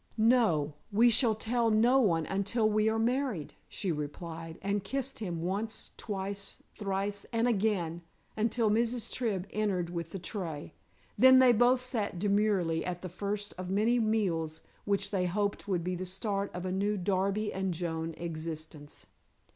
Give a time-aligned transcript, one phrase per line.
[0.17, 0.73] "No.
[0.91, 5.91] We shall tell no one until we are married," she replied, and kissed him once,
[5.95, 8.01] twice, thrice, and again,
[8.35, 9.13] until Mrs.
[9.13, 10.73] Tribb entered with the tray.
[11.19, 15.83] Then they both sat demurely at the first of many meals which they hoped would
[15.83, 19.05] be the start of a new Darby and Joan existence.